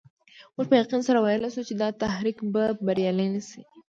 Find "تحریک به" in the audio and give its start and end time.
2.03-2.63